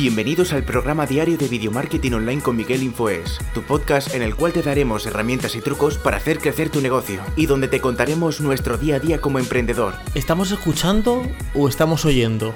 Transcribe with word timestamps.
Bienvenidos 0.00 0.54
al 0.54 0.64
programa 0.64 1.04
diario 1.04 1.36
de 1.36 1.46
Video 1.46 1.70
Marketing 1.70 2.12
Online 2.12 2.40
con 2.40 2.56
Miguel 2.56 2.82
Infoes, 2.82 3.38
tu 3.52 3.60
podcast 3.60 4.14
en 4.14 4.22
el 4.22 4.34
cual 4.34 4.54
te 4.54 4.62
daremos 4.62 5.04
herramientas 5.04 5.54
y 5.56 5.60
trucos 5.60 5.98
para 5.98 6.16
hacer 6.16 6.38
crecer 6.38 6.70
tu 6.70 6.80
negocio 6.80 7.20
y 7.36 7.44
donde 7.44 7.68
te 7.68 7.82
contaremos 7.82 8.40
nuestro 8.40 8.78
día 8.78 8.96
a 8.96 8.98
día 8.98 9.20
como 9.20 9.38
emprendedor. 9.38 9.92
¿Estamos 10.14 10.52
escuchando 10.52 11.22
o 11.54 11.68
estamos 11.68 12.06
oyendo? 12.06 12.54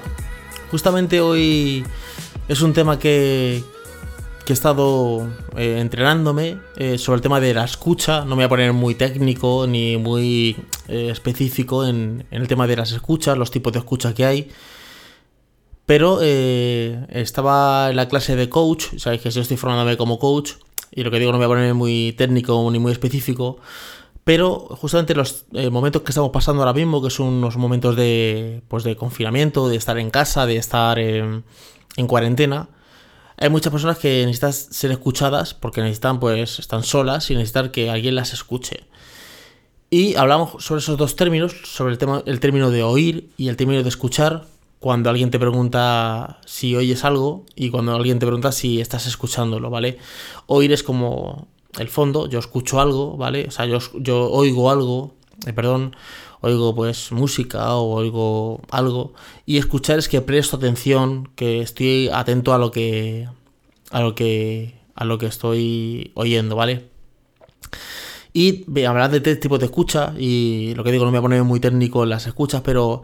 Justamente 0.71 1.21
hoy 1.21 1.85
es 2.47 2.63
un 2.63 2.73
tema 2.73 2.97
que, 2.97 3.61
que 4.43 4.51
he 4.51 4.55
estado 4.55 5.27
eh, 5.55 5.77
entrenándome 5.79 6.57
eh, 6.77 6.97
sobre 6.97 7.17
el 7.17 7.21
tema 7.21 7.39
de 7.39 7.53
la 7.53 7.65
escucha. 7.65 8.21
No 8.21 8.29
me 8.29 8.37
voy 8.37 8.43
a 8.45 8.49
poner 8.49 8.73
muy 8.73 8.95
técnico 8.95 9.67
ni 9.67 9.97
muy 9.97 10.55
eh, 10.87 11.09
específico 11.11 11.85
en, 11.85 12.25
en, 12.31 12.41
el 12.41 12.47
tema 12.47 12.65
de 12.65 12.77
las 12.77 12.91
escuchas, 12.91 13.37
los 13.37 13.51
tipos 13.51 13.71
de 13.71 13.77
escucha 13.77 14.15
que 14.15 14.25
hay. 14.25 14.49
Pero 15.85 16.19
estaba 16.21 17.89
en 17.91 17.95
la 17.95 18.07
clase 18.07 18.35
de 18.35 18.49
coach, 18.49 18.85
sabéis 18.97 19.21
que 19.21 19.29
yo 19.29 19.41
estoy 19.41 19.57
formándome 19.57 19.97
como 19.97 20.17
coach, 20.17 20.53
y 20.91 21.03
lo 21.03 21.11
que 21.11 21.19
digo 21.19 21.31
no 21.31 21.37
voy 21.37 21.45
a 21.45 21.49
poner 21.49 21.73
muy 21.73 22.13
técnico 22.17 22.69
ni 22.71 22.79
muy 22.79 22.91
específico. 22.91 23.57
Pero 24.23 24.67
justamente 24.71 25.13
los 25.13 25.45
momentos 25.71 26.01
que 26.01 26.09
estamos 26.09 26.31
pasando 26.31 26.63
ahora 26.63 26.73
mismo, 26.73 27.03
que 27.03 27.11
son 27.11 27.27
unos 27.27 27.57
momentos 27.57 27.95
de, 27.95 28.63
pues 28.67 28.83
de 28.83 28.95
confinamiento, 28.95 29.69
de 29.69 29.75
estar 29.75 29.99
en 29.99 30.09
casa, 30.09 30.47
de 30.47 30.57
estar 30.57 30.97
en 30.97 31.43
cuarentena, 32.07 32.69
hay 33.37 33.49
muchas 33.49 33.71
personas 33.71 33.97
que 33.97 34.25
necesitan 34.25 34.53
ser 34.53 34.91
escuchadas 34.91 35.53
porque 35.53 35.81
necesitan, 35.81 36.19
pues, 36.19 36.59
están 36.59 36.83
solas 36.83 37.29
y 37.31 37.35
necesitan 37.35 37.69
que 37.69 37.89
alguien 37.89 38.15
las 38.15 38.33
escuche. 38.33 38.85
Y 39.89 40.15
hablamos 40.15 40.63
sobre 40.63 40.79
esos 40.79 40.97
dos 40.97 41.15
términos, 41.15 41.53
sobre 41.65 41.91
el, 41.91 41.97
tema, 41.97 42.23
el 42.25 42.39
término 42.39 42.71
de 42.71 42.83
oír 42.83 43.29
y 43.37 43.49
el 43.49 43.57
término 43.57 43.83
de 43.83 43.89
escuchar, 43.89 44.45
cuando 44.85 45.09
alguien 45.09 45.31
te 45.31 45.39
pregunta 45.39 46.37
si 46.45 46.75
oyes 46.75 47.03
algo 47.05 47.43
y 47.55 47.71
cuando 47.71 47.95
alguien 47.95 48.19
te 48.19 48.27
pregunta 48.27 48.51
si 48.51 48.79
estás 48.79 49.07
escuchándolo, 49.07 49.71
¿vale? 49.71 49.97
Oír 50.45 50.71
es 50.71 50.83
como 50.83 51.47
el 51.79 51.87
fondo, 51.87 52.29
yo 52.29 52.37
escucho 52.37 52.79
algo, 52.79 53.17
¿vale? 53.17 53.45
O 53.47 53.51
sea, 53.51 53.65
yo, 53.65 53.79
oigo 54.29 54.69
algo, 54.69 55.15
eh, 55.47 55.53
perdón, 55.53 55.95
oigo 56.41 56.75
pues 56.75 57.11
música 57.11 57.73
o 57.73 57.95
oigo 57.95 58.61
algo 58.69 59.15
y 59.47 59.57
escuchar 59.57 59.97
es 59.97 60.07
que 60.07 60.21
presto 60.21 60.57
atención, 60.57 61.29
que 61.35 61.61
estoy 61.61 62.11
atento 62.13 62.53
a 62.53 62.59
lo 62.59 62.69
que 62.69 63.27
a 63.89 64.01
lo 64.01 64.13
que 64.13 64.75
a 64.93 65.03
lo 65.03 65.17
que 65.17 65.25
estoy 65.25 66.11
oyendo, 66.13 66.55
¿vale? 66.55 66.89
Y 68.33 68.85
hablar 68.85 69.09
de 69.09 69.19
tres 69.19 69.39
tipos 69.39 69.57
de 69.57 69.65
escucha 69.65 70.13
y 70.15 70.75
lo 70.75 70.83
que 70.83 70.91
digo 70.91 71.05
no 71.05 71.11
me 71.11 71.17
voy 71.17 71.25
a 71.25 71.29
poner 71.29 71.43
muy 71.43 71.59
técnico 71.59 72.03
en 72.03 72.09
las 72.09 72.27
escuchas, 72.27 72.61
pero 72.61 73.01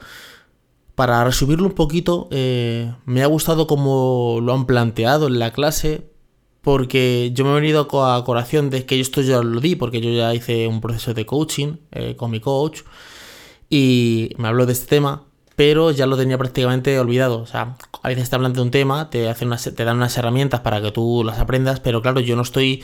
para 0.95 1.23
resumirlo 1.23 1.67
un 1.67 1.73
poquito, 1.73 2.28
eh, 2.31 2.94
me 3.06 3.23
ha 3.23 3.28
gustado 3.28 3.67
como 3.67 4.39
lo 4.42 4.53
han 4.53 4.66
planteado 4.66 5.28
en 5.28 5.39
la 5.39 5.52
clase, 5.52 6.09
porque 6.61 7.31
yo 7.34 7.44
me 7.45 7.52
he 7.52 7.56
venido 7.56 7.88
a 8.03 8.23
colación 8.23 8.70
de 8.70 8.86
que 8.86 9.00
esto 9.00 9.22
ya 9.22 9.42
lo 9.42 9.59
di, 9.59 9.75
porque 9.75 10.02
yo 10.02 10.12
ya 10.12 10.34
hice 10.34 10.67
un 10.67 10.81
proceso 10.81 11.14
de 11.14 11.25
coaching 11.25 11.78
eh, 11.92 12.16
con 12.16 12.31
mi 12.31 12.39
coach, 12.39 12.81
y 13.69 14.31
me 14.38 14.50
habló 14.50 14.66
de 14.66 14.73
este 14.73 14.88
tema, 14.88 15.23
pero 15.56 15.92
ya 15.92 16.06
lo 16.06 16.17
tenía 16.17 16.38
prácticamente 16.38 17.00
olvidado. 17.00 17.39
O 17.39 17.45
sea, 17.45 17.78
a 18.02 18.08
veces 18.09 18.30
te 18.30 18.36
hablan 18.36 18.53
de 18.53 18.62
un 18.62 18.72
tema, 18.72 19.09
te, 19.09 19.30
hacen 19.30 19.52
te 19.75 19.84
dan 19.86 19.97
unas 19.97 20.17
herramientas 20.17 20.62
para 20.62 20.81
que 20.81 20.92
tú 20.92 21.23
las 21.23 21.39
aprendas, 21.39 21.80
pero 21.80 22.02
claro, 22.02 22.19
yo 22.19 22.36
no 22.36 22.42
estoy 22.42 22.84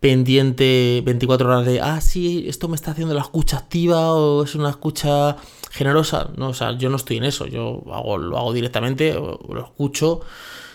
pendiente 0.00 1.02
24 1.04 1.48
horas 1.48 1.66
de, 1.66 1.80
ah, 1.80 2.00
sí, 2.00 2.44
esto 2.46 2.68
me 2.68 2.76
está 2.76 2.92
haciendo 2.92 3.14
la 3.14 3.22
escucha 3.22 3.56
activa 3.56 4.12
o 4.12 4.44
es 4.44 4.54
una 4.54 4.70
escucha 4.70 5.36
generosa. 5.70 6.30
No, 6.36 6.48
o 6.48 6.54
sea, 6.54 6.76
yo 6.76 6.90
no 6.90 6.96
estoy 6.96 7.18
en 7.18 7.24
eso, 7.24 7.46
yo 7.46 7.82
hago, 7.92 8.18
lo 8.18 8.38
hago 8.38 8.52
directamente, 8.52 9.14
lo 9.14 9.60
escucho 9.60 10.20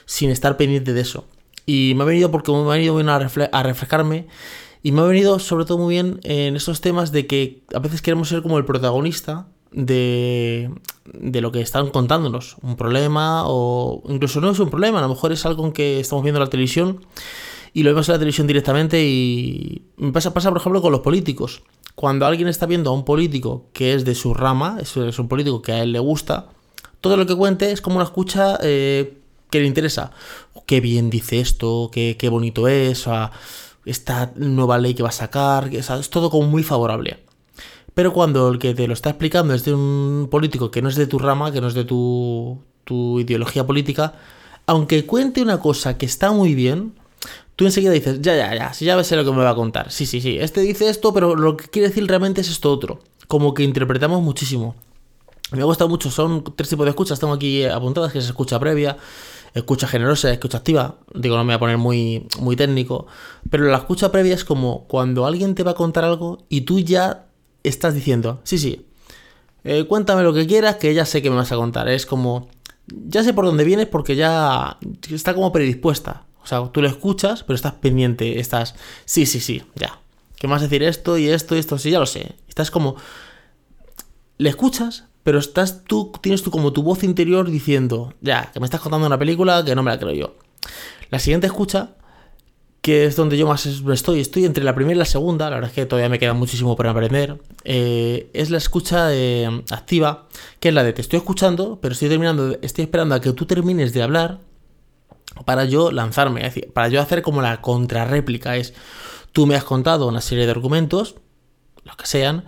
sin 0.05 0.29
estar 0.29 0.57
pendiente 0.57 0.93
de 0.93 1.01
eso. 1.01 1.25
Y 1.65 1.93
me 1.95 2.03
ha 2.03 2.05
venido 2.05 2.31
porque 2.31 2.51
me 2.51 2.59
ha 2.59 2.73
venido 2.73 2.95
bien 2.95 3.09
a, 3.09 3.15
a 3.15 3.63
reflejarme 3.63 4.27
y 4.81 4.91
me 4.91 5.01
ha 5.01 5.05
venido 5.05 5.39
sobre 5.39 5.65
todo 5.65 5.77
muy 5.77 5.93
bien 5.93 6.19
en 6.23 6.55
estos 6.55 6.81
temas 6.81 7.11
de 7.11 7.25
que 7.25 7.63
a 7.73 7.79
veces 7.79 8.01
queremos 8.01 8.27
ser 8.27 8.41
como 8.41 8.57
el 8.57 8.65
protagonista 8.65 9.47
de, 9.71 10.69
de 11.05 11.41
lo 11.41 11.51
que 11.51 11.61
están 11.61 11.89
contándonos. 11.89 12.57
Un 12.61 12.75
problema 12.75 13.43
o 13.45 14.03
incluso 14.09 14.41
no 14.41 14.51
es 14.51 14.59
un 14.59 14.69
problema, 14.69 14.99
a 14.99 15.03
lo 15.03 15.09
mejor 15.09 15.31
es 15.31 15.45
algo 15.45 15.71
que 15.71 16.01
estamos 16.01 16.23
viendo 16.23 16.39
en 16.39 16.45
la 16.45 16.49
televisión 16.49 17.05
y 17.73 17.83
lo 17.83 17.91
vemos 17.91 18.09
en 18.09 18.13
la 18.13 18.19
televisión 18.19 18.45
directamente 18.45 19.03
y 19.03 19.83
me 19.97 20.11
pasa, 20.11 20.33
pasa 20.33 20.49
por 20.49 20.59
ejemplo 20.59 20.81
con 20.81 20.91
los 20.91 21.01
políticos. 21.01 21.63
Cuando 21.95 22.25
alguien 22.25 22.47
está 22.47 22.65
viendo 22.65 22.89
a 22.89 22.93
un 22.93 23.05
político 23.05 23.67
que 23.73 23.93
es 23.93 24.03
de 24.05 24.15
su 24.15 24.33
rama, 24.33 24.77
es, 24.81 24.95
un 24.95 25.27
político 25.27 25.61
que 25.61 25.73
a 25.73 25.83
él 25.83 25.91
le 25.91 25.99
gusta, 25.99 26.47
todo 27.01 27.17
lo 27.17 27.25
que 27.25 27.35
cuente 27.35 27.71
es 27.71 27.81
como 27.81 27.97
una 27.97 28.05
escucha 28.05 28.57
eh, 28.61 29.19
que 29.49 29.59
le 29.59 29.67
interesa. 29.67 30.11
Qué 30.65 30.81
bien 30.81 31.09
dice 31.09 31.39
esto, 31.39 31.89
qué, 31.91 32.15
qué 32.17 32.29
bonito 32.29 32.67
es, 32.67 33.05
esta 33.85 34.31
nueva 34.35 34.77
ley 34.77 34.93
que 34.93 35.03
va 35.03 35.09
a 35.09 35.11
sacar, 35.11 35.69
es 35.73 36.09
todo 36.09 36.29
como 36.29 36.47
muy 36.47 36.63
favorable. 36.63 37.19
Pero 37.93 38.11
cuando 38.11 38.49
el 38.49 38.57
que 38.57 38.73
te 38.73 38.87
lo 38.87 38.93
está 38.93 39.11
explicando 39.11 39.53
es 39.53 39.65
de 39.65 39.73
un 39.73 40.27
político 40.31 40.71
que 40.71 40.81
no 40.81 40.89
es 40.89 40.95
de 40.95 41.05
tu 41.05 41.19
rama, 41.19 41.51
que 41.51 41.61
no 41.61 41.67
es 41.67 41.75
de 41.75 41.85
tu, 41.85 42.59
tu 42.83 43.19
ideología 43.19 43.67
política, 43.67 44.15
aunque 44.65 45.05
cuente 45.05 45.41
una 45.41 45.59
cosa 45.59 45.97
que 45.97 46.05
está 46.05 46.31
muy 46.31 46.55
bien, 46.55 46.93
tú 47.55 47.65
enseguida 47.65 47.91
dices, 47.91 48.21
ya, 48.21 48.35
ya, 48.35 48.55
ya, 48.55 48.73
si 48.73 48.85
ya 48.85 48.95
ves 48.95 49.11
lo 49.11 49.23
que 49.23 49.31
me 49.31 49.43
va 49.43 49.51
a 49.51 49.55
contar. 49.55 49.91
Sí, 49.91 50.05
sí, 50.05 50.21
sí, 50.21 50.37
este 50.39 50.61
dice 50.61 50.89
esto, 50.89 51.13
pero 51.13 51.35
lo 51.35 51.57
que 51.57 51.67
quiere 51.67 51.89
decir 51.89 52.05
realmente 52.07 52.41
es 52.41 52.49
esto 52.49 52.71
otro. 52.71 52.99
Como 53.27 53.53
que 53.53 53.63
interpretamos 53.63 54.21
muchísimo. 54.21 54.75
Me 55.51 55.61
ha 55.61 55.65
gustado 55.65 55.89
mucho, 55.89 56.09
son 56.09 56.43
tres 56.55 56.69
tipos 56.69 56.85
de 56.85 56.91
escuchas, 56.91 57.19
tengo 57.19 57.33
aquí 57.33 57.63
apuntadas, 57.65 58.11
que 58.11 58.19
es 58.19 58.25
escucha 58.25 58.59
previa, 58.59 58.97
escucha 59.53 59.87
generosa, 59.87 60.31
escucha 60.31 60.57
activa. 60.57 60.97
Digo, 61.13 61.37
no 61.37 61.43
me 61.43 61.53
voy 61.53 61.55
a 61.55 61.59
poner 61.59 61.77
muy, 61.77 62.27
muy 62.39 62.55
técnico. 62.55 63.05
Pero 63.49 63.65
la 63.65 63.77
escucha 63.77 64.11
previa 64.11 64.33
es 64.33 64.43
como 64.43 64.87
cuando 64.87 65.27
alguien 65.27 65.53
te 65.53 65.63
va 65.63 65.71
a 65.71 65.75
contar 65.75 66.05
algo 66.05 66.45
y 66.49 66.61
tú 66.61 66.79
ya 66.79 67.27
estás 67.63 67.93
diciendo, 67.93 68.41
sí, 68.43 68.57
sí, 68.57 68.87
eh, 69.63 69.85
cuéntame 69.85 70.23
lo 70.23 70.33
que 70.33 70.47
quieras, 70.47 70.77
que 70.77 70.93
ya 70.93 71.05
sé 71.05 71.21
que 71.21 71.29
me 71.29 71.35
vas 71.35 71.51
a 71.51 71.55
contar. 71.55 71.87
Es 71.87 72.05
como, 72.05 72.49
ya 72.87 73.23
sé 73.23 73.33
por 73.33 73.45
dónde 73.45 73.63
vienes 73.63 73.87
porque 73.87 74.15
ya 74.15 74.77
está 75.09 75.33
como 75.33 75.51
predispuesta. 75.51 76.25
O 76.43 76.47
sea, 76.47 76.67
tú 76.71 76.81
lo 76.81 76.87
escuchas, 76.87 77.43
pero 77.43 77.55
estás 77.55 77.73
pendiente, 77.73 78.39
estás, 78.39 78.75
sí, 79.05 79.25
sí, 79.25 79.39
sí, 79.39 79.63
ya. 79.75 79.99
¿Qué 80.35 80.47
más 80.47 80.61
decir 80.61 80.83
esto 80.83 81.17
y 81.17 81.29
esto 81.29 81.55
y 81.55 81.59
esto? 81.59 81.77
Sí, 81.77 81.89
ya 81.89 81.99
lo 81.99 82.05
sé. 82.05 82.35
Estás 82.49 82.69
como, 82.69 82.97
le 84.37 84.49
escuchas, 84.49 85.05
pero 85.23 85.39
estás 85.39 85.85
tú, 85.85 86.11
tienes 86.21 86.43
tú 86.43 86.51
como 86.51 86.73
tu 86.73 86.83
voz 86.83 87.03
interior 87.03 87.49
diciendo, 87.49 88.13
ya, 88.19 88.51
que 88.51 88.59
me 88.59 88.65
estás 88.65 88.81
contando 88.81 89.07
una 89.07 89.17
película 89.17 89.63
que 89.63 89.73
no 89.73 89.83
me 89.83 89.91
la 89.91 89.97
creo 89.97 90.11
yo. 90.11 90.35
La 91.09 91.19
siguiente 91.19 91.47
escucha, 91.47 91.91
que 92.81 93.05
es 93.05 93.15
donde 93.15 93.37
yo 93.37 93.47
más 93.47 93.65
estoy, 93.65 94.19
estoy 94.19 94.43
entre 94.43 94.65
la 94.65 94.75
primera 94.75 94.95
y 94.95 94.99
la 94.99 95.05
segunda, 95.05 95.49
la 95.49 95.55
verdad 95.55 95.69
es 95.69 95.75
que 95.75 95.85
todavía 95.85 96.09
me 96.09 96.19
queda 96.19 96.33
muchísimo 96.33 96.75
por 96.75 96.87
aprender, 96.87 97.39
eh, 97.63 98.29
es 98.33 98.49
la 98.49 98.57
escucha 98.57 99.13
eh, 99.13 99.47
activa, 99.71 100.27
que 100.59 100.67
es 100.69 100.75
la 100.75 100.83
de 100.83 100.91
te 100.91 101.01
estoy 101.01 101.19
escuchando, 101.19 101.79
pero 101.81 101.93
estoy 101.93 102.09
terminando, 102.09 102.57
estoy 102.61 102.83
esperando 102.83 103.15
a 103.15 103.21
que 103.21 103.31
tú 103.31 103.45
termines 103.45 103.93
de 103.93 104.03
hablar 104.03 104.39
para 105.45 105.65
yo 105.65 105.91
lanzarme, 105.91 106.41
es 106.41 106.53
decir, 106.53 106.73
para 106.73 106.89
yo 106.89 107.01
hacer 107.01 107.21
como 107.21 107.41
la 107.41 107.61
contrarréplica, 107.61 108.55
es 108.57 108.73
tú 109.31 109.45
me 109.47 109.55
has 109.55 109.63
contado 109.63 110.07
una 110.07 110.21
serie 110.21 110.45
de 110.45 110.51
argumentos, 110.51 111.15
los 111.83 111.95
que 111.95 112.05
sean, 112.05 112.45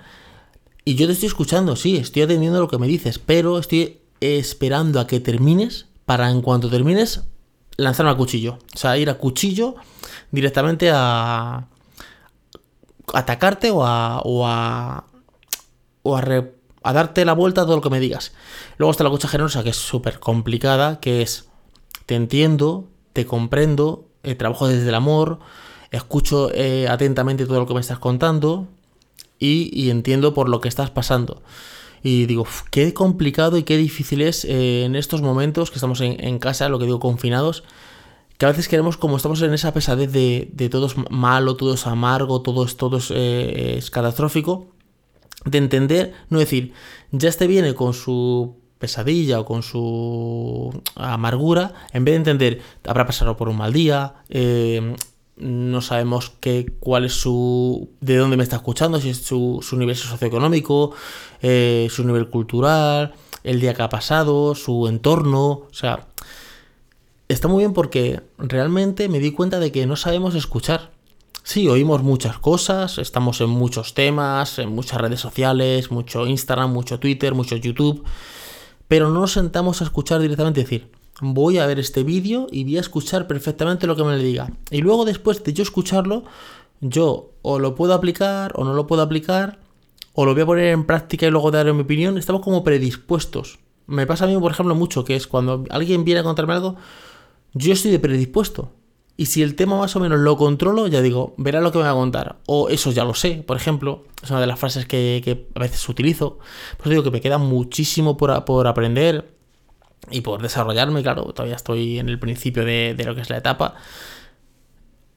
y 0.84 0.96
yo 0.96 1.08
te 1.08 1.14
estoy 1.14 1.28
escuchando, 1.28 1.76
sí, 1.76 1.98
estoy 1.98 2.22
atendiendo 2.22 2.60
lo 2.60 2.68
que 2.68 2.78
me 2.78 2.88
dices, 2.88 3.20
pero 3.20 3.58
estoy 3.58 4.02
esperando 4.22 5.00
a 5.00 5.08
que 5.08 5.20
termines 5.20 5.88
para 6.06 6.30
en 6.30 6.42
cuanto 6.42 6.70
termines 6.70 7.24
lanzarme 7.78 8.12
a 8.12 8.16
cuchillo. 8.16 8.60
O 8.74 8.78
sea, 8.78 8.98
ir 8.98 9.10
a 9.10 9.16
cuchillo 9.16 9.76
directamente 10.32 10.92
a 10.94 11.68
atacarte 13.14 13.72
o 13.72 13.86
a, 13.86 14.22
o 14.24 14.48
a, 14.48 15.06
o 16.04 16.18
a, 16.18 16.94
darte 16.94 17.26
la 17.26 17.34
vuelta 17.34 17.62
a 17.62 17.66
todo 17.66 17.78
lo 17.78 17.82
que 17.82 17.90
me 17.90 18.00
digas. 18.00 18.34
Luego 18.78 18.92
está 18.92 19.04
la 19.04 19.10
cucha 19.10 19.28
generosa, 19.28 19.64
que 19.64 19.70
es 19.70 19.78
súper 19.78 20.20
complicada, 20.20 21.00
que 21.00 21.22
es, 21.22 21.50
te 22.06 22.16
entiendo, 22.16 22.88
te 23.14 23.26
comprendo, 23.26 24.08
eh, 24.24 24.36
trabajo 24.36 24.68
desde 24.68 24.90
el 24.90 24.96
amor, 24.96 25.40
escucho 25.92 26.52
eh, 26.54 26.88
atentamente 26.90 27.46
todo 27.46 27.60
lo 27.60 27.68
que 27.68 27.74
me 27.74 27.80
estás 27.80 28.00
contando, 28.00 28.68
y, 29.38 29.90
entiendo 29.90 30.34
por 30.34 30.50
lo 30.50 30.62
que 30.62 30.70
estás 30.70 30.90
pasando. 30.90 31.44
Y 32.02 32.26
digo, 32.26 32.48
qué 32.72 32.94
complicado 32.94 33.58
y 33.58 33.64
qué 33.64 33.78
difícil 33.78 34.22
es 34.22 34.46
eh, 34.46 34.86
en 34.86 34.96
estos 34.96 35.22
momentos 35.22 35.70
que 35.70 35.76
estamos 35.76 36.02
en, 36.02 36.40
casa, 36.40 36.70
lo 36.70 36.80
que 36.80 36.86
digo, 36.86 37.00
confinados, 37.00 37.64
que 38.38 38.46
a 38.46 38.50
veces 38.50 38.68
queremos, 38.68 38.98
como 38.98 39.18
estamos 39.18 39.42
en 39.42 39.54
esa 39.54 39.74
pesadez 39.74 40.12
de, 40.12 40.70
todo 40.72 40.88
es 40.88 40.96
malo, 41.12 41.58
todo 41.58 41.74
es 41.74 41.86
amargo, 41.86 42.42
todo 42.42 42.66
es, 42.66 42.78
todo 42.78 42.98
es, 42.98 43.12
es 43.12 43.92
catastrófico, 43.92 44.68
de 45.46 45.58
entender, 45.58 46.14
no 46.30 46.40
decir, 46.40 46.74
ya 47.12 47.30
este 47.30 47.46
viene 47.46 47.76
con 47.76 47.94
su 47.94 48.56
pesadilla 48.80 49.40
o 49.40 49.46
con 49.46 49.64
su 49.64 50.82
amargura, 50.96 51.74
en 51.94 52.06
vez 52.06 52.14
de 52.14 52.18
entender, 52.18 52.62
habrá 52.86 53.06
pasado 53.06 53.38
por 53.38 53.50
un 53.50 53.58
mal 53.58 53.74
día, 53.74 54.16
eh, 54.30 54.96
no 55.38 55.82
sabemos 55.82 56.32
qué, 56.40 56.74
cuál 56.80 57.06
es 57.06 57.14
su. 57.14 57.90
de 58.00 58.18
dónde 58.18 58.38
me 58.38 58.44
está 58.44 58.58
escuchando, 58.58 59.00
si 59.00 59.10
es 59.10 59.18
su, 59.18 59.60
su 59.62 59.78
nivel 59.78 59.96
socioeconómico, 59.96 60.94
eh, 61.42 61.88
su 61.92 62.06
nivel 62.06 62.30
cultural, 62.30 63.14
el 63.44 63.60
día 63.60 63.74
que 63.74 63.84
ha 63.84 63.90
pasado, 63.90 64.56
su 64.56 64.88
entorno. 64.88 65.50
O 65.70 65.74
sea, 65.74 66.08
está 67.28 67.48
muy 67.48 67.60
bien 67.60 67.74
porque 67.74 68.22
realmente 68.38 69.10
me 69.10 69.20
di 69.20 69.32
cuenta 69.32 69.60
de 69.60 69.72
que 69.72 69.86
no 69.86 69.96
sabemos 69.96 70.36
escuchar. 70.36 70.92
Sí, 71.44 71.68
oímos 71.68 72.02
muchas 72.02 72.40
cosas, 72.40 72.98
estamos 72.98 73.40
en 73.40 73.50
muchos 73.50 73.94
temas, 73.94 74.58
en 74.58 74.70
muchas 74.70 75.00
redes 75.00 75.20
sociales, 75.20 75.92
mucho 75.92 76.26
Instagram, 76.26 76.72
mucho 76.72 77.00
Twitter, 77.00 77.36
mucho 77.36 77.56
YouTube, 77.56 78.04
pero 78.88 79.10
no 79.10 79.22
nos 79.22 79.34
sentamos 79.34 79.82
a 79.82 79.86
escuchar 79.86 80.22
directamente 80.22 80.62
decir, 80.62 80.92
voy 81.22 81.58
a 81.58 81.66
ver 81.66 81.80
este 81.80 82.04
vídeo 82.04 82.48
y 82.52 82.64
voy 82.64 82.78
a 82.78 82.82
escuchar 82.82 83.28
perfectamente 83.28 83.88
lo 83.88 83.96
que 83.96 84.04
me 84.04 84.18
le 84.18 84.24
diga. 84.24 84.52
Y 84.72 84.82
luego 84.82 85.06
después 85.06 85.44
de 85.44 85.54
yo 85.54 85.64
escucharlo, 85.64 86.24
yo 86.82 87.32
o 87.42 87.60
lo 87.60 87.76
puedo 87.76 87.94
aplicar 87.94 88.54
o 88.56 88.64
no 88.64 88.74
lo 88.74 88.88
puedo 88.88 89.02
aplicar, 89.02 89.60
o 90.14 90.26
lo 90.26 90.34
voy 90.34 90.44
a 90.44 90.46
poner 90.46 90.68
en 90.68 90.86
práctica 90.86 91.28
y 91.28 91.32
luego 91.32 91.52
daré 91.52 91.74
mi 91.74 91.82
opinión. 91.82 92.18
Estamos 92.18 92.42
como 92.42 92.64
predispuestos. 92.64 93.60
Me 93.88 94.08
pasa 94.08 94.26
a 94.26 94.28
mí, 94.28 94.38
por 94.38 94.52
ejemplo, 94.52 94.74
mucho 94.74 95.04
que 95.04 95.16
es 95.16 95.28
cuando 95.28 95.64
alguien 95.70 96.06
viene 96.06 96.22
a 96.22 96.24
contarme 96.24 96.54
algo, 96.54 96.76
yo 97.54 97.74
estoy 97.74 97.92
de 97.92 98.00
predispuesto. 98.00 98.72
Y 99.18 99.28
si 99.28 99.42
el 99.42 99.56
tema 99.56 99.78
más 99.78 99.96
o 99.96 100.00
menos 100.00 100.20
lo 100.20 100.36
controlo, 100.36 100.88
ya 100.88 101.02
digo, 101.02 101.34
verá 101.38 101.62
lo 101.62 101.72
que 101.72 101.78
me 101.78 101.86
va 101.86 101.92
a 101.92 101.94
contar. 101.94 102.38
O 102.48 102.68
eso 102.68 102.92
ya 102.92 103.06
lo 103.06 103.14
sé, 103.14 103.44
por 103.46 103.56
ejemplo. 103.56 104.04
Es 104.22 104.30
una 104.30 104.42
de 104.42 104.48
las 104.48 104.60
frases 104.60 104.86
que, 104.86 105.48
a 105.56 105.60
veces 105.60 105.88
utilizo. 105.88 106.40
Por 106.78 106.90
digo 106.90 107.04
que 107.04 107.12
me 107.12 107.22
queda 107.22 107.38
muchísimo 107.38 108.18
por, 108.18 108.44
por, 108.44 108.68
aprender 108.68 109.34
y 110.12 110.22
por 110.22 110.42
desarrollarme, 110.42 111.02
claro. 111.02 111.24
Todavía 111.34 111.56
estoy 111.56 112.00
en 112.00 112.10
el 112.10 112.20
principio 112.20 112.66
de, 112.66 112.94
de 112.98 113.04
lo 113.06 113.16
que 113.16 113.22
es 113.22 113.30
la 113.30 113.38
etapa. 113.38 113.76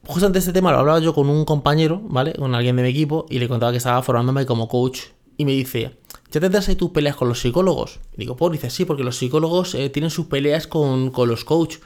Justamente 0.06 0.38
este 0.38 0.52
tema 0.52 0.70
lo 0.70 0.78
hablaba 0.78 1.00
yo 1.00 1.12
con 1.12 1.28
un 1.28 1.44
compañero, 1.44 2.00
¿vale? 2.04 2.34
Con 2.34 2.54
alguien 2.54 2.76
de 2.76 2.84
mi 2.84 2.88
equipo 2.90 3.26
y 3.28 3.40
le 3.40 3.48
contaba 3.48 3.72
que 3.72 3.78
estaba 3.78 4.00
formándome 4.02 4.46
como 4.46 4.68
coach. 4.68 5.00
Y 5.36 5.44
me 5.44 5.52
dice, 5.52 5.98
¿ya 6.30 6.40
tendrás 6.40 6.68
ahí 6.68 6.76
tus 6.76 6.90
peleas 6.90 7.16
con 7.16 7.28
los 7.28 7.40
psicólogos? 7.40 7.98
Y 8.14 8.18
digo, 8.18 8.36
pues 8.36 8.52
dice, 8.52 8.70
sí, 8.70 8.84
porque 8.84 9.02
los 9.02 9.16
psicólogos 9.16 9.74
eh, 9.74 9.90
tienen 9.90 10.10
sus 10.10 10.26
peleas 10.26 10.68
con, 10.68 11.10
con 11.10 11.28
los 11.28 11.44
coaches. 11.44 11.80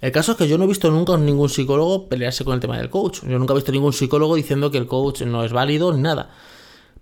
El 0.00 0.12
caso 0.12 0.32
es 0.32 0.38
que 0.38 0.48
yo 0.48 0.58
no 0.58 0.64
he 0.64 0.68
visto 0.68 0.90
nunca 0.90 1.16
ningún 1.16 1.48
psicólogo 1.48 2.08
pelearse 2.08 2.44
con 2.44 2.54
el 2.54 2.60
tema 2.60 2.76
del 2.76 2.90
coach. 2.90 3.22
Yo 3.22 3.38
nunca 3.38 3.54
he 3.54 3.56
visto 3.56 3.72
ningún 3.72 3.92
psicólogo 3.92 4.34
diciendo 4.34 4.70
que 4.70 4.78
el 4.78 4.86
coach 4.86 5.22
no 5.22 5.44
es 5.44 5.52
válido 5.52 5.92
ni 5.92 6.02
nada. 6.02 6.30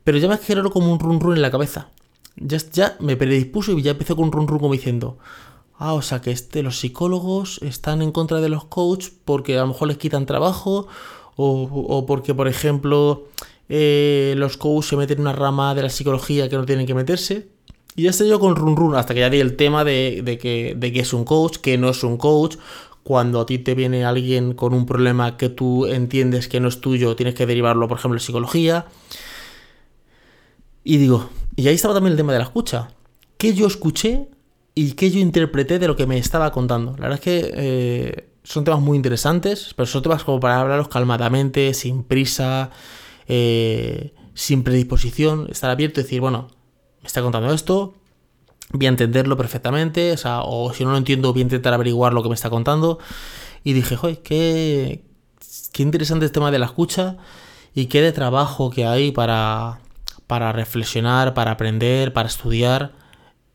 Pero 0.05 0.19
ya 0.19 0.29
me 0.29 0.39
generó 0.39 0.71
como 0.71 0.93
un 0.93 1.01
run 1.01 1.21
run 1.21 1.37
en 1.37 1.43
la 1.43 1.51
cabeza. 1.51 1.89
Ya, 2.37 2.59
ya 2.73 2.97
me 3.01 3.17
predispuso 3.17 3.73
y 3.73 3.83
ya 3.83 3.93
empecé 3.93 4.15
con 4.15 4.25
un 4.27 4.33
run 4.33 4.49
run 4.49 4.59
como 4.59 4.73
diciendo, 4.73 5.19
ah, 5.79 5.95
o 5.95 6.03
sea 6.03 6.21
que 6.21 6.31
este, 6.31 6.63
los 6.63 6.79
psicólogos 6.79 7.61
están 7.63 8.03
en 8.03 8.13
contra 8.13 8.41
de 8.41 8.49
los 8.49 8.65
coaches 8.65 9.13
porque 9.25 9.59
a 9.59 9.63
lo 9.63 9.69
mejor 9.69 9.89
les 9.89 9.99
quitan 9.99 10.27
trabajo 10.27 10.87
o, 11.37 12.05
porque, 12.07 12.33
por 12.33 12.47
ejemplo, 12.47 13.25
eh, 13.69 14.35
los 14.37 14.57
coaches 14.57 14.91
se 14.91 14.97
meten 14.97 15.19
en 15.19 15.23
una 15.23 15.33
rama 15.33 15.75
de 15.75 15.83
la 15.83 15.91
psicología 15.91 16.49
que 16.49 16.57
no 16.57 16.65
tienen 16.65 16.87
que 16.87 16.95
meterse. 16.95 17.49
Y 17.97 18.03
ya 18.03 18.11
estoy 18.11 18.29
yo 18.29 18.41
con 18.41 18.57
run 18.57 18.77
run 18.77 18.97
hasta 18.97 19.15
que 19.15 19.21
ya 19.21 19.31
di 19.31 19.41
el 19.41 19.57
tema 19.57 19.85
de, 19.85 20.39
que, 20.41 20.75
de 20.77 20.93
que 20.93 21.01
es 21.01 21.13
un 21.13 21.25
coach, 21.25 21.59
que 21.59 21.79
no 21.79 21.91
es 21.91 22.03
un 22.03 22.17
coach. 22.17 22.57
Cuando 23.05 23.41
a 23.41 23.47
ti 23.47 23.59
te 23.59 23.75
viene 23.75 24.05
alguien 24.05 24.55
con 24.55 24.73
un 24.73 24.87
problema 24.87 25.37
que 25.37 25.51
tú 25.51 25.87
entiendes 25.87 26.49
que 26.49 26.59
no 26.59 26.69
es 26.69 26.81
tuyo, 26.81 27.15
tienes 27.17 27.35
que 27.35 27.47
derivarlo, 27.47 27.87
por 27.87 27.99
ejemplo, 27.99 28.17
en 28.17 28.25
psicología. 28.25 28.87
Y 30.83 30.97
digo, 30.97 31.29
y 31.55 31.69
ahí 31.69 31.75
estaba 31.75 31.95
también 31.95 32.13
el 32.13 32.17
tema 32.17 32.33
de 32.33 32.39
la 32.39 32.45
escucha. 32.45 32.89
¿Qué 33.37 33.55
yo 33.55 33.67
escuché 33.67 34.29
y 34.75 34.93
qué 34.93 35.11
yo 35.11 35.21
interpreté 35.21 35.79
de 35.79 35.87
lo 35.87 35.97
que 35.97 36.07
me 36.07 36.19
estaba 36.19 36.51
contando? 36.51 36.93
La 36.93 37.09
verdad 37.09 37.15
es 37.15 37.21
que 37.21 37.53
eh, 37.55 38.29
son 38.43 38.65
temas 38.65 38.81
muy 38.81 38.97
interesantes, 38.97 39.73
pero 39.77 39.87
son 39.87 40.03
temas 40.03 40.25
como 40.25 40.41
para 40.41 40.61
hablarlos 40.61 40.89
calmadamente, 40.89 41.75
sin 41.75 42.05
prisa, 42.05 42.71
eh, 43.29 44.15
sin 44.35 44.63
predisposición, 44.65 45.49
estar 45.51 45.71
abierto 45.71 46.01
y 46.01 46.05
decir, 46.05 46.21
bueno, 46.21 46.49
me 47.05 47.09
está 47.09 47.21
contando 47.21 47.53
esto, 47.53 47.93
voy 48.71 48.87
a 48.87 48.89
entenderlo 48.89 49.37
perfectamente, 49.37 50.13
o, 50.13 50.17
sea, 50.17 50.41
o 50.41 50.73
si 50.73 50.87
no 50.87 50.93
lo 50.93 50.97
entiendo, 50.97 51.33
voy 51.33 51.43
a 51.43 51.43
intentar 51.43 51.75
averiguar 51.75 52.15
lo 52.15 52.23
que 52.23 52.31
me 52.31 52.35
está 52.35 52.49
contando. 52.49 52.99
Y 53.63 53.75
dije, 53.75 53.95
joder, 53.95 54.23
qué, 54.23 55.05
qué 55.73 55.83
interesante 55.83 56.25
el 56.25 56.33
tema 56.33 56.51
de 56.51 56.59
la 56.59 56.65
escucha 56.65 57.19
y 57.75 57.87
qué 57.87 58.01
de 58.01 58.13
trabajo 58.13 58.71
que 58.71 58.87
hay 58.87 59.13
para, 59.13 59.81
para 60.27 60.53
reflexionar, 60.53 61.35
para 61.35 61.51
aprender, 61.51 62.15
para 62.15 62.29
estudiar 62.29 62.93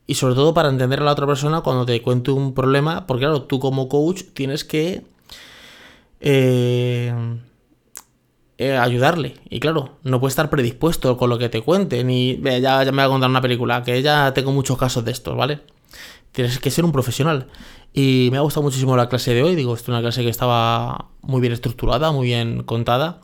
y 0.06 0.14
sobre 0.14 0.36
todo 0.36 0.54
para 0.54 0.70
entender 0.70 1.00
a 1.00 1.06
la 1.06 1.12
otra 1.12 1.26
persona 1.26 1.62
cuando 1.62 1.88
te 1.88 2.00
cuente 2.04 2.30
un 2.30 2.54
problema, 2.54 3.08
porque 3.08 3.22
claro, 3.22 3.42
tú 3.44 3.60
como 3.60 3.90
coach 3.90 4.26
tienes 4.36 4.64
que... 4.64 5.02
Eh, 6.22 7.14
eh, 8.60 8.78
ayudarle. 8.78 9.36
Y 9.50 9.62
claro, 9.62 9.98
no 10.04 10.20
puede 10.20 10.32
estar 10.32 10.50
predispuesto 10.50 11.16
con 11.16 11.30
lo 11.30 11.38
que 11.38 11.48
te 11.48 11.62
cuente, 11.62 12.04
ni 12.04 12.42
ya, 12.42 12.84
ya 12.84 12.92
me 12.92 12.98
va 12.98 13.06
a 13.06 13.08
contar 13.08 13.30
una 13.30 13.40
película, 13.40 13.84
que 13.84 14.02
ya 14.02 14.34
tengo 14.34 14.52
muchos 14.52 14.78
casos 14.78 15.06
de 15.06 15.12
estos, 15.12 15.38
¿vale? 15.38 15.62
Tienes 16.34 16.60
que 16.60 16.70
ser 16.70 16.84
un 16.84 16.92
profesional. 16.92 17.48
Y 17.94 18.28
me 18.32 18.38
ha 18.38 18.42
gustado 18.42 18.64
muchísimo 18.64 18.98
la 18.98 19.08
clase 19.08 19.34
de 19.34 19.44
hoy, 19.44 19.56
digo, 19.56 19.74
es 19.74 19.88
una 19.88 20.02
clase 20.02 20.24
que 20.24 20.30
estaba 20.30 21.08
muy 21.22 21.40
bien 21.40 21.54
estructurada, 21.54 22.12
muy 22.12 22.28
bien 22.28 22.64
contada. 22.64 23.22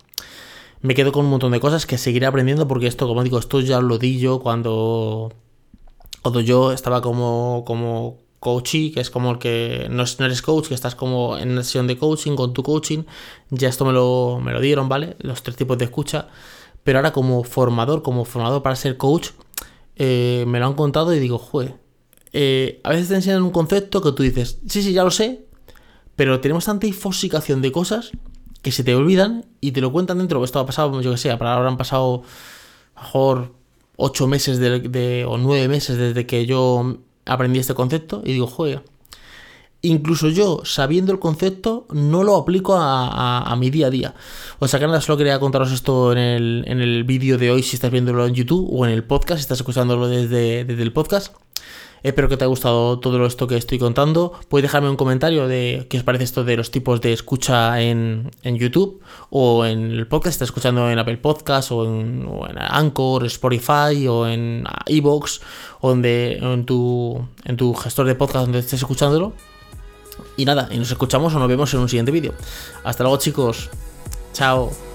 Me 0.82 0.96
quedo 0.96 1.12
con 1.12 1.26
un 1.26 1.32
montón 1.32 1.52
de 1.52 1.60
cosas 1.60 1.86
que 1.86 1.98
seguiré 1.98 2.28
aprendiendo 2.28 2.66
porque 2.66 2.88
esto, 2.88 3.06
como 3.06 3.22
digo, 3.22 3.38
esto 3.38 3.60
ya 3.60 3.82
lo 3.82 3.98
di 3.98 4.20
yo 4.20 4.40
cuando, 4.40 5.34
cuando 6.22 6.40
yo 6.40 6.72
estaba 6.72 7.02
como, 7.02 7.64
como 7.68 8.20
coachee, 8.46 8.92
que 8.92 9.00
es 9.00 9.10
como 9.10 9.32
el 9.32 9.40
que 9.40 9.88
no, 9.90 10.04
eres 10.04 10.42
coach, 10.44 10.68
que 10.68 10.76
estás 10.76 10.94
como 10.94 11.36
en 11.36 11.50
una 11.50 11.64
sesión 11.64 11.88
de 11.88 11.98
coaching 11.98 12.36
con 12.36 12.54
tu 12.54 12.62
coaching, 12.62 13.06
ya 13.50 13.70
esto 13.70 13.86
me 13.86 13.92
lo, 13.92 14.40
me 14.40 14.52
lo 14.52 14.62
dieron, 14.62 14.88
¿vale? 14.88 15.16
Los 15.18 15.42
tres 15.42 15.58
tipos 15.58 15.80
de 15.80 15.86
escucha, 15.86 16.28
pero 16.84 17.00
ahora 17.00 17.12
como 17.12 17.44
formador, 17.44 18.04
como 18.04 18.24
formador 18.24 18.62
para 18.62 18.76
ser 18.76 18.98
coach, 18.98 19.30
eh, 19.96 20.46
me 20.48 20.60
lo 20.60 20.68
han 20.68 20.76
contado 20.76 21.12
y 21.16 21.20
digo, 21.20 21.40
joder, 21.40 21.74
eh, 22.34 22.82
a 22.84 22.90
veces 22.92 23.08
te 23.08 23.16
enseñan 23.16 23.42
un 23.42 23.50
concepto 23.50 24.00
que 24.04 24.12
tú 24.12 24.22
dices, 24.22 24.60
sí, 24.68 24.84
sí, 24.84 24.94
ya 24.94 25.04
lo 25.04 25.10
sé, 25.10 25.48
pero 26.16 26.40
tenemos 26.40 26.66
tanta 26.66 26.86
infosicación 26.86 27.64
de 27.64 27.72
cosas 27.72 28.12
que 28.62 28.72
se 28.72 28.84
te 28.84 28.94
olvidan 28.94 29.46
y 29.60 29.72
te 29.72 29.82
lo 29.82 29.92
cuentan 29.92 30.20
dentro. 30.20 30.44
Esto 30.44 30.60
ha 30.60 30.68
pasado, 30.68 31.02
yo 31.02 31.12
que 31.12 31.18
sé, 31.18 31.32
ahora 31.32 31.68
han 31.68 31.78
pasado 31.78 32.22
mejor 32.96 33.56
ocho 33.98 34.28
meses 34.28 34.60
de, 34.60 35.26
o 35.28 35.38
nueve 35.40 35.68
meses 35.68 35.98
desde 35.98 36.28
que 36.28 36.46
yo 36.46 37.00
aprendí 37.26 37.60
este 37.60 37.74
concepto 37.74 38.22
y 38.24 38.34
digo, 38.34 38.48
joder, 38.48 38.84
incluso 39.82 40.30
yo, 40.30 40.62
sabiendo 40.64 41.12
el 41.12 41.20
concepto, 41.20 41.88
no 41.92 42.24
lo 42.24 42.36
aplico 42.36 42.76
a, 42.78 43.56
mi 43.58 43.70
día 43.70 43.88
a 43.88 43.90
día. 43.90 44.16
O 44.60 44.68
sea 44.68 44.80
que 44.80 44.88
nada, 44.88 45.02
solo 45.02 45.18
quería 45.18 45.40
contaros 45.40 45.72
esto 45.72 46.12
en 46.12 46.18
el, 46.18 46.64
en 46.68 46.82
el 46.82 47.04
vídeo 47.04 47.38
de 47.38 47.52
hoy 47.52 47.64
si 47.64 47.76
estás 47.76 47.92
viéndolo 47.92 48.26
en 48.26 48.34
YouTube 48.34 48.68
o 48.72 48.86
en 48.86 48.92
el 48.92 49.04
podcast, 49.04 49.40
si 49.40 49.42
estás 49.42 49.60
escuchándolo 49.60 50.08
desde, 50.08 50.66
desde 50.66 50.84
el 50.84 50.94
podcast. 50.94 51.34
Espero 52.06 52.30
que 52.30 52.38
te 52.38 52.44
haya 52.44 52.50
gustado 52.50 53.00
todo 53.00 53.26
esto 53.26 53.48
que 53.48 53.58
estoy 53.58 53.80
contando. 53.80 54.32
Puedes 54.48 54.62
dejarme 54.62 54.92
un 54.92 54.96
comentario 54.96 55.48
de 55.48 55.88
qué 55.90 55.98
os 55.98 56.04
parece 56.04 56.24
esto 56.24 56.44
de 56.44 56.56
los 56.56 56.70
tipos 56.70 57.02
de 57.02 57.14
escucha 57.14 57.82
en, 57.82 58.30
YouTube 58.44 59.02
o 59.32 59.66
en 59.66 59.90
el 59.90 60.06
podcast. 60.06 60.36
Estás 60.36 60.50
escuchando 60.50 60.88
en 60.92 61.00
Apple 61.00 61.18
Podcast 61.18 61.72
o 61.72 61.84
en, 61.84 62.30
Anchor, 62.60 63.26
Spotify 63.26 64.08
o 64.08 64.28
en 64.28 64.66
Evox 64.86 65.42
o 65.82 65.94
en, 65.94 66.66
tu, 66.68 67.28
en 67.44 67.58
tu 67.58 67.74
gestor 67.74 68.06
de 68.06 68.14
podcast 68.14 68.46
donde 68.46 68.60
estés 68.60 68.82
escuchándolo. 68.82 69.34
Y 70.38 70.46
nada, 70.46 70.70
y 70.70 70.78
nos 70.78 70.92
escuchamos 70.92 71.34
o 71.34 71.40
nos 71.40 71.48
vemos 71.48 71.74
en 71.74 71.80
un 71.80 71.90
siguiente 71.90 72.12
vídeo. 72.12 72.36
Hasta 72.84 73.02
luego 73.04 73.18
chicos. 73.18 73.72
Chao. 74.32 74.95